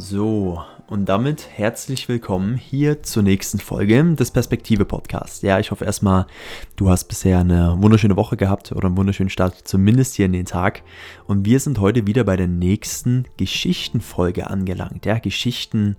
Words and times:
So, 0.00 0.62
und 0.86 1.08
damit 1.08 1.48
herzlich 1.56 2.08
willkommen 2.08 2.54
hier 2.54 3.02
zur 3.02 3.24
nächsten 3.24 3.58
Folge 3.58 4.14
des 4.14 4.30
Perspektive 4.30 4.84
Podcasts. 4.84 5.42
Ja, 5.42 5.58
ich 5.58 5.72
hoffe 5.72 5.84
erstmal, 5.84 6.28
du 6.76 6.88
hast 6.88 7.06
bisher 7.06 7.40
eine 7.40 7.74
wunderschöne 7.82 8.14
Woche 8.14 8.36
gehabt 8.36 8.70
oder 8.70 8.86
einen 8.86 8.96
wunderschönen 8.96 9.28
Start, 9.28 9.56
zumindest 9.66 10.14
hier 10.14 10.26
in 10.26 10.34
den 10.34 10.46
Tag. 10.46 10.82
Und 11.26 11.44
wir 11.46 11.58
sind 11.58 11.80
heute 11.80 12.06
wieder 12.06 12.22
bei 12.22 12.36
der 12.36 12.46
nächsten 12.46 13.24
Geschichtenfolge 13.38 14.48
angelangt. 14.48 15.04
Ja, 15.04 15.18
Geschichten 15.18 15.96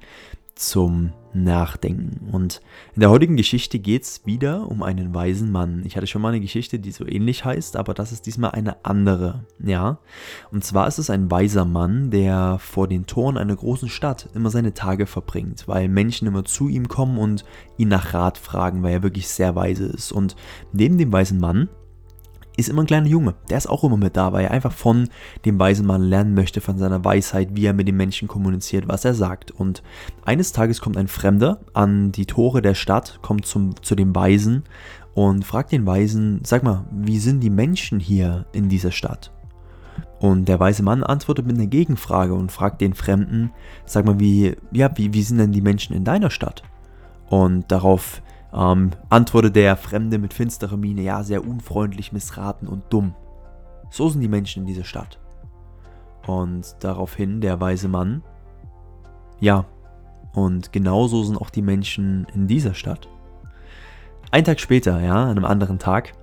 zum 0.60 1.14
Nachdenken. 1.34 2.30
Und 2.32 2.62
in 2.96 3.00
der 3.00 3.10
heutigen 3.10 3.38
Geschichte 3.38 3.80
geht 3.80 4.04
es 4.04 4.26
wieder 4.26 4.70
um 4.70 4.84
einen 4.84 5.14
weisen 5.14 5.52
Mann. 5.52 5.84
Ich 5.86 5.96
hatte 5.96 6.08
schon 6.08 6.22
mal 6.22 6.30
eine 6.30 6.42
Geschichte, 6.42 6.80
die 6.80 6.92
so 6.92 7.06
ähnlich 7.06 7.46
heißt, 7.46 7.78
aber 7.78 7.94
das 7.94 8.12
ist 8.12 8.26
diesmal 8.26 8.52
eine 8.52 8.84
andere. 8.84 9.46
Ja. 9.64 10.00
Und 10.52 10.66
zwar 10.66 10.88
ist 10.88 10.98
es 10.98 11.10
ein 11.10 11.32
weiser 11.32 11.66
Mann, 11.66 12.12
der 12.12 12.58
vor 12.60 12.88
den 12.88 13.06
Toren 13.06 13.38
einer 13.38 13.56
großen 13.56 13.90
Stadt 13.90 14.30
immer 14.34 14.50
seine 14.50 14.74
Tage 14.74 15.06
verbringt, 15.06 15.68
weil 15.68 15.88
Menschen 15.88 16.28
immer 16.28 16.44
zu 16.44 16.68
ihm 16.68 16.90
kommen 16.90 17.20
und 17.20 17.46
ihn 17.78 17.88
nach 17.88 18.14
Rat 18.14 18.38
fragen, 18.38 18.84
weil 18.84 18.94
er 18.94 19.04
wirklich 19.04 19.30
sehr 19.30 19.56
weise 19.56 19.86
ist. 19.86 20.12
Und 20.12 20.36
neben 20.74 20.98
dem 20.98 21.14
weisen 21.14 21.40
Mann 21.40 21.70
ist 22.60 22.70
immer 22.70 22.84
ein 22.84 22.88
kleiner 22.88 23.08
Junge. 23.08 23.36
Der 23.50 23.58
ist 23.58 23.70
auch 23.70 23.84
immer 23.84 23.98
mit 23.98 24.18
da, 24.18 24.34
weil 24.34 24.46
er 24.46 24.52
einfach 24.52 24.72
von 24.72 25.10
dem 25.46 25.60
weisen 25.60 25.86
Mann 25.86 26.04
lernen 26.04 26.34
möchte, 26.34 26.62
von 26.62 26.78
seiner 26.78 27.04
Weisheit, 27.04 27.50
wie 27.54 27.66
er 27.66 27.74
mit 27.74 27.88
den 27.88 27.98
Menschen 27.98 28.28
kommuniziert, 28.28 28.88
was 28.88 29.06
er 29.06 29.14
sagt. 29.14 29.52
Und 29.52 29.84
eines 30.26 30.52
Tages 30.52 30.82
kommt 30.82 30.98
ein 30.98 31.08
Fremder 31.08 31.60
an 31.74 32.12
die 32.12 32.26
Tore 32.26 32.62
der 32.62 32.76
Stadt, 32.76 33.20
kommt 33.22 33.46
zum, 33.46 33.82
zu 33.82 33.96
dem 33.96 34.16
Weisen 34.16 34.64
und 35.14 35.46
fragt 35.46 35.72
den 35.72 35.86
Weisen, 35.86 36.42
sag 36.46 36.64
mal, 36.64 36.86
wie 36.92 37.20
sind 37.20 37.42
die 37.42 37.50
Menschen 37.50 38.00
hier 38.00 38.46
in 38.52 38.70
dieser 38.70 38.92
Stadt? 38.92 39.32
Und 40.20 40.50
der 40.50 40.60
weise 40.60 40.84
Mann 40.84 41.04
antwortet 41.04 41.48
mit 41.48 41.56
einer 41.56 41.68
Gegenfrage 41.68 42.34
und 42.34 42.52
fragt 42.52 42.82
den 42.82 42.94
Fremden, 42.94 43.52
sag 43.86 44.06
mal, 44.06 44.20
wie, 44.20 44.56
ja, 44.72 44.92
wie, 44.96 45.14
wie 45.14 45.24
sind 45.24 45.38
denn 45.38 45.52
die 45.52 45.62
Menschen 45.62 45.96
in 45.96 46.04
deiner 46.04 46.30
Stadt? 46.30 46.64
Und 47.30 47.72
darauf 47.72 48.22
ähm, 48.54 48.92
antwortet 49.10 49.56
der 49.56 49.76
Fremde 49.76 50.18
mit 50.18 50.34
finsterer 50.34 50.78
Miene, 50.78 51.02
ja, 51.02 51.24
sehr 51.24 51.46
unfreundlich, 51.46 52.12
missraten 52.12 52.68
und 52.68 52.84
dumm. 52.90 53.16
So 53.90 54.10
sind 54.10 54.22
die 54.22 54.28
Menschen 54.28 54.64
in 54.64 54.68
dieser 54.68 54.84
Stadt. 54.84 55.20
Und 56.28 56.76
daraufhin 56.82 57.42
der 57.42 57.60
weise 57.60 57.88
Mann, 57.88 58.24
ja, 59.40 59.66
und 60.34 60.72
genauso 60.72 61.24
sind 61.24 61.38
auch 61.38 61.50
die 61.50 61.62
Menschen 61.62 62.28
in 62.34 62.48
dieser 62.48 62.74
Stadt. 62.74 63.08
Ein 64.32 64.44
Tag 64.44 64.60
später, 64.60 65.02
ja, 65.02 65.24
an 65.24 65.32
einem 65.32 65.46
anderen 65.46 65.80
Tag, 65.80 66.14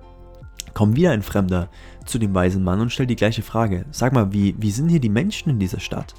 kommt 0.73 0.95
wieder 0.95 1.11
ein 1.11 1.23
Fremder 1.23 1.69
zu 2.05 2.19
dem 2.19 2.33
weisen 2.33 2.63
Mann 2.63 2.79
und 2.79 2.91
stellt 2.91 3.09
die 3.09 3.15
gleiche 3.15 3.41
Frage. 3.41 3.85
Sag 3.91 4.13
mal, 4.13 4.31
wie, 4.31 4.55
wie 4.59 4.71
sind 4.71 4.89
hier 4.89 5.01
die 5.01 5.09
Menschen 5.09 5.49
in 5.49 5.59
dieser 5.59 5.79
Stadt? 5.79 6.13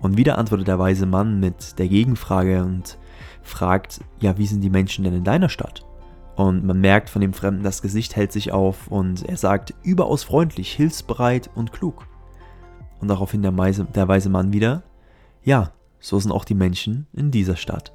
Und 0.00 0.16
wieder 0.16 0.38
antwortet 0.38 0.68
der 0.68 0.78
weise 0.78 1.06
Mann 1.06 1.40
mit 1.40 1.78
der 1.78 1.88
Gegenfrage 1.88 2.62
und 2.62 2.98
fragt, 3.42 4.00
ja, 4.20 4.38
wie 4.38 4.46
sind 4.46 4.60
die 4.60 4.70
Menschen 4.70 5.04
denn 5.04 5.14
in 5.14 5.24
deiner 5.24 5.48
Stadt? 5.48 5.84
Und 6.36 6.64
man 6.64 6.80
merkt 6.80 7.08
von 7.08 7.22
dem 7.22 7.32
Fremden, 7.32 7.62
das 7.62 7.80
Gesicht 7.80 8.14
hält 8.14 8.30
sich 8.30 8.52
auf 8.52 8.88
und 8.88 9.26
er 9.26 9.38
sagt, 9.38 9.74
überaus 9.82 10.24
freundlich, 10.24 10.72
hilfsbereit 10.72 11.50
und 11.54 11.72
klug. 11.72 12.06
Und 13.00 13.08
daraufhin 13.08 13.42
der, 13.42 13.52
Meise, 13.52 13.84
der 13.84 14.06
weise 14.06 14.28
Mann 14.28 14.52
wieder, 14.52 14.82
ja, 15.42 15.72
so 15.98 16.18
sind 16.18 16.32
auch 16.32 16.44
die 16.44 16.54
Menschen 16.54 17.06
in 17.12 17.30
dieser 17.30 17.56
Stadt. 17.56 17.92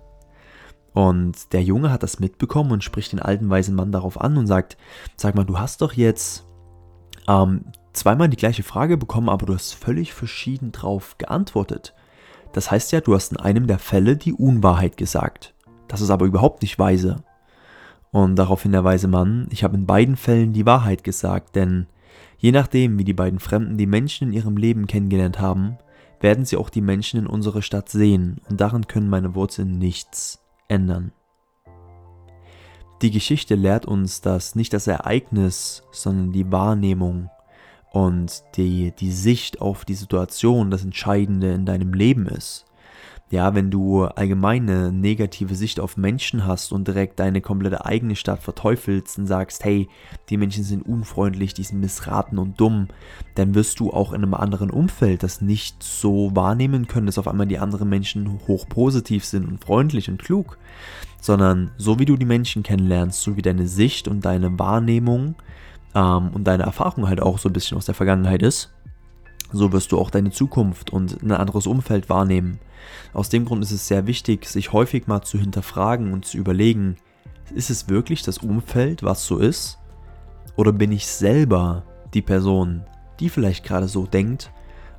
Und 0.93 1.53
der 1.53 1.63
Junge 1.63 1.91
hat 1.91 2.03
das 2.03 2.19
mitbekommen 2.19 2.71
und 2.71 2.83
spricht 2.83 3.11
den 3.11 3.21
alten 3.21 3.49
weisen 3.49 3.75
Mann 3.75 3.91
darauf 3.91 4.19
an 4.19 4.37
und 4.37 4.47
sagt, 4.47 4.77
sag 5.15 5.35
mal, 5.35 5.45
du 5.45 5.59
hast 5.59 5.81
doch 5.81 5.93
jetzt 5.93 6.45
ähm, 7.27 7.65
zweimal 7.93 8.29
die 8.29 8.37
gleiche 8.37 8.63
Frage 8.63 8.97
bekommen, 8.97 9.29
aber 9.29 9.45
du 9.45 9.53
hast 9.53 9.73
völlig 9.73 10.13
verschieden 10.13 10.71
drauf 10.71 11.17
geantwortet. 11.17 11.93
Das 12.53 12.71
heißt 12.71 12.91
ja, 12.91 13.01
du 13.01 13.13
hast 13.13 13.31
in 13.31 13.37
einem 13.37 13.67
der 13.67 13.79
Fälle 13.79 14.17
die 14.17 14.33
Unwahrheit 14.33 14.97
gesagt. 14.97 15.53
Das 15.87 16.01
ist 16.01 16.09
aber 16.09 16.25
überhaupt 16.25 16.61
nicht 16.61 16.77
weise. 16.79 17.23
Und 18.11 18.35
daraufhin 18.35 18.73
der 18.73 18.83
weise 18.83 19.07
Mann, 19.07 19.47
ich 19.51 19.63
habe 19.63 19.77
in 19.77 19.85
beiden 19.85 20.17
Fällen 20.17 20.51
die 20.53 20.65
Wahrheit 20.65 21.03
gesagt, 21.03 21.55
denn 21.55 21.87
je 22.37 22.51
nachdem, 22.51 22.99
wie 22.99 23.05
die 23.05 23.13
beiden 23.13 23.39
Fremden 23.39 23.77
die 23.77 23.87
Menschen 23.87 24.29
in 24.29 24.33
ihrem 24.33 24.57
Leben 24.57 24.87
kennengelernt 24.87 25.39
haben, 25.39 25.77
werden 26.19 26.45
sie 26.45 26.57
auch 26.57 26.69
die 26.69 26.81
Menschen 26.81 27.21
in 27.21 27.27
unserer 27.27 27.61
Stadt 27.61 27.89
sehen, 27.89 28.41
und 28.49 28.61
daran 28.61 28.87
können 28.87 29.09
meine 29.09 29.33
Worte 29.33 29.65
nichts 29.65 30.43
ändern. 30.67 31.11
Die 33.01 33.11
Geschichte 33.11 33.55
lehrt 33.55 33.85
uns, 33.85 34.21
dass 34.21 34.53
nicht 34.53 34.73
das 34.73 34.85
Ereignis, 34.85 35.83
sondern 35.91 36.31
die 36.31 36.51
Wahrnehmung 36.51 37.31
und 37.91 38.43
die, 38.55 38.93
die 38.97 39.11
Sicht 39.11 39.61
auf 39.61 39.85
die 39.85 39.93
Situation 39.93 40.71
das 40.71 40.83
Entscheidende 40.83 41.53
in 41.53 41.65
deinem 41.65 41.93
Leben 41.93 42.25
ist. 42.25 42.65
Ja, 43.31 43.55
wenn 43.55 43.71
du 43.71 44.03
allgemein 44.03 44.69
eine 44.69 44.91
negative 44.91 45.55
Sicht 45.55 45.79
auf 45.79 45.95
Menschen 45.95 46.45
hast 46.45 46.73
und 46.73 46.85
direkt 46.85 47.17
deine 47.17 47.39
komplette 47.39 47.85
eigene 47.85 48.17
Stadt 48.17 48.43
verteufelst 48.43 49.17
und 49.19 49.25
sagst, 49.25 49.63
hey, 49.63 49.87
die 50.29 50.35
Menschen 50.35 50.65
sind 50.65 50.85
unfreundlich, 50.85 51.53
die 51.53 51.63
sind 51.63 51.79
missraten 51.79 52.37
und 52.37 52.59
dumm, 52.59 52.89
dann 53.35 53.55
wirst 53.55 53.79
du 53.79 53.91
auch 53.91 54.11
in 54.11 54.23
einem 54.23 54.33
anderen 54.33 54.69
Umfeld 54.69 55.23
das 55.23 55.39
nicht 55.39 55.81
so 55.81 56.35
wahrnehmen 56.35 56.87
können, 56.87 57.05
dass 57.05 57.17
auf 57.17 57.29
einmal 57.29 57.47
die 57.47 57.59
anderen 57.59 57.87
Menschen 57.87 58.41
hochpositiv 58.49 59.23
sind 59.23 59.47
und 59.47 59.63
freundlich 59.63 60.09
und 60.09 60.21
klug, 60.21 60.57
sondern 61.21 61.71
so 61.77 61.99
wie 61.99 62.05
du 62.05 62.17
die 62.17 62.25
Menschen 62.25 62.63
kennenlernst, 62.63 63.21
so 63.21 63.37
wie 63.37 63.41
deine 63.41 63.67
Sicht 63.67 64.09
und 64.09 64.25
deine 64.25 64.59
Wahrnehmung 64.59 65.35
ähm, 65.95 66.29
und 66.33 66.45
deine 66.45 66.63
Erfahrung 66.63 67.07
halt 67.07 67.21
auch 67.21 67.37
so 67.39 67.49
ein 67.49 67.53
bisschen 67.53 67.77
aus 67.77 67.85
der 67.85 67.95
Vergangenheit 67.95 68.41
ist, 68.41 68.73
so 69.51 69.71
wirst 69.71 69.91
du 69.91 69.99
auch 69.99 70.09
deine 70.09 70.31
Zukunft 70.31 70.91
und 70.91 71.21
ein 71.21 71.31
anderes 71.31 71.67
Umfeld 71.67 72.09
wahrnehmen. 72.09 72.59
Aus 73.13 73.29
dem 73.29 73.45
Grund 73.45 73.63
ist 73.63 73.71
es 73.71 73.87
sehr 73.87 74.07
wichtig, 74.07 74.45
sich 74.45 74.71
häufig 74.71 75.07
mal 75.07 75.21
zu 75.21 75.37
hinterfragen 75.37 76.13
und 76.13 76.25
zu 76.25 76.37
überlegen, 76.37 76.95
ist 77.53 77.69
es 77.69 77.89
wirklich 77.89 78.23
das 78.23 78.37
Umfeld, 78.37 79.03
was 79.03 79.25
so 79.25 79.37
ist? 79.37 79.77
Oder 80.55 80.71
bin 80.71 80.91
ich 80.91 81.07
selber 81.07 81.83
die 82.13 82.21
Person, 82.21 82.83
die 83.19 83.29
vielleicht 83.29 83.63
gerade 83.63 83.87
so 83.87 84.05
denkt 84.05 84.51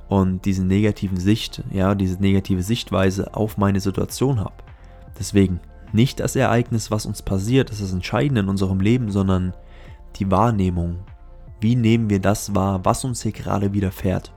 und 0.07 0.45
diese 0.45 0.63
negativen 0.63 1.17
Sicht, 1.17 1.63
ja, 1.71 1.95
diese 1.95 2.21
negative 2.21 2.61
Sichtweise 2.61 3.35
auf 3.35 3.57
meine 3.57 3.79
Situation 3.79 4.39
habe? 4.39 4.53
Deswegen 5.17 5.59
nicht 5.91 6.19
das 6.19 6.35
Ereignis, 6.35 6.91
was 6.91 7.05
uns 7.05 7.21
passiert, 7.21 7.69
ist 7.69 7.81
das 7.81 7.93
Entscheidende 7.93 8.41
in 8.41 8.49
unserem 8.49 8.79
Leben, 8.79 9.11
sondern 9.11 9.53
die 10.15 10.29
Wahrnehmung. 10.31 10.99
Wie 11.59 11.75
nehmen 11.75 12.09
wir 12.09 12.19
das 12.19 12.53
wahr, 12.55 12.83
was 12.83 13.05
uns 13.05 13.21
hier 13.23 13.31
gerade 13.31 13.73
widerfährt? 13.73 14.33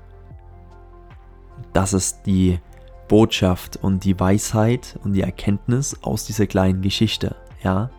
Das 1.73 1.93
ist 1.93 2.23
die 2.27 2.59
Botschaft 3.09 3.77
und 3.77 4.05
die 4.05 4.19
Weisheit 4.19 4.99
und 5.05 5.13
die 5.13 5.23
Erkenntnis 5.23 5.97
aus 6.03 6.25
dieser 6.25 6.47
kleinen 6.47 6.83
Geschichte. 6.83 7.37
Ja, 7.63 7.91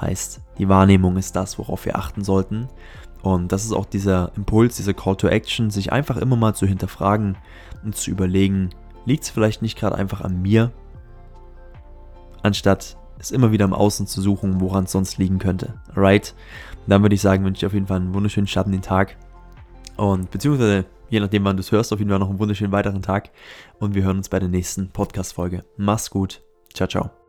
heißt, 0.00 0.40
die 0.58 0.68
Wahrnehmung 0.68 1.16
ist 1.16 1.36
das, 1.36 1.58
worauf 1.58 1.84
wir 1.84 1.96
achten 1.96 2.24
sollten. 2.24 2.68
Und 3.22 3.52
das 3.52 3.64
ist 3.64 3.72
auch 3.72 3.86
dieser 3.86 4.32
Impuls, 4.36 4.76
dieser 4.76 4.94
Call 4.94 5.16
to 5.16 5.28
Action, 5.28 5.70
sich 5.70 5.92
einfach 5.92 6.16
immer 6.16 6.36
mal 6.36 6.54
zu 6.54 6.66
hinterfragen 6.66 7.36
und 7.84 7.96
zu 7.96 8.10
überlegen, 8.10 8.70
liegt 9.04 9.24
es 9.24 9.30
vielleicht 9.30 9.62
nicht 9.62 9.78
gerade 9.78 9.96
einfach 9.96 10.20
an 10.22 10.40
mir, 10.40 10.72
anstatt 12.42 12.96
es 13.20 13.30
immer 13.30 13.52
wieder 13.52 13.64
im 13.64 13.72
Außen 13.72 14.06
zu 14.06 14.20
suchen, 14.20 14.60
woran 14.60 14.84
es 14.84 14.92
sonst 14.92 15.18
liegen 15.18 15.38
könnte. 15.38 15.74
Alright? 15.94 16.34
Dann 16.86 17.02
würde 17.02 17.14
ich 17.14 17.20
sagen, 17.20 17.44
wünsche 17.44 17.60
ich 17.60 17.66
auf 17.66 17.74
jeden 17.74 17.86
Fall 17.86 17.98
einen 17.98 18.14
wunderschönen 18.14 18.46
den 18.46 18.82
Tag. 18.82 19.16
Und 19.96 20.30
beziehungsweise, 20.30 20.86
je 21.10 21.20
nachdem, 21.20 21.44
wann 21.44 21.56
du 21.56 21.60
es 21.60 21.72
hörst, 21.72 21.92
auf 21.92 21.98
jeden 21.98 22.10
Fall 22.10 22.18
noch 22.18 22.30
einen 22.30 22.38
wunderschönen 22.38 22.72
weiteren 22.72 23.02
Tag. 23.02 23.30
Und 23.78 23.94
wir 23.94 24.02
hören 24.02 24.16
uns 24.16 24.28
bei 24.28 24.38
der 24.38 24.48
nächsten 24.48 24.90
Podcast-Folge. 24.90 25.64
Mach's 25.76 26.10
gut. 26.10 26.42
Ciao, 26.72 26.88
ciao. 26.88 27.19